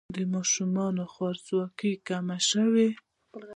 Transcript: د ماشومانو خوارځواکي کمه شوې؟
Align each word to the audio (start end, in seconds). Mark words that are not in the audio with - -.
د 0.15 0.17
ماشومانو 0.33 1.03
خوارځواکي 1.13 1.91
کمه 2.07 2.37
شوې؟ 2.49 2.89